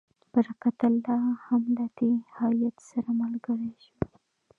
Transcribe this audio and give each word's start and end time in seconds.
برکت 0.33 0.77
الله 0.89 1.21
هم 1.45 1.63
له 1.77 1.85
دې 1.97 2.11
هیات 2.37 2.77
سره 2.89 3.09
ملګری 3.21 3.71
شو. 3.83 3.95